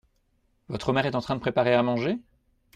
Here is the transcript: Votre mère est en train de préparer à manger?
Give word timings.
Votre 0.69 0.93
mère 0.93 1.05
est 1.05 1.13
en 1.13 1.21
train 1.21 1.35
de 1.35 1.41
préparer 1.41 1.75
à 1.75 1.83
manger? 1.83 2.17